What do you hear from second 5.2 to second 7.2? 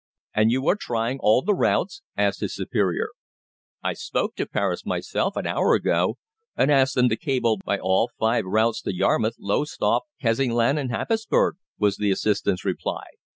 an hour ago and asked them to